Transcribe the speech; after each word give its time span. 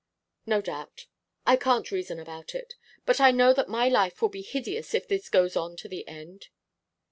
'No 0.47 0.61
doubt. 0.63 1.05
I 1.45 1.55
can't 1.55 1.91
reason 1.91 2.19
about 2.19 2.55
it. 2.55 2.73
But 3.05 3.21
I 3.21 3.29
know 3.29 3.53
that 3.53 3.69
my 3.69 3.87
life 3.87 4.19
will 4.19 4.29
be 4.29 4.41
hideous 4.41 4.95
if 4.95 5.07
this 5.07 5.29
goes 5.29 5.55
on 5.55 5.75
to 5.75 5.87
the 5.87 6.07
end. 6.07 6.47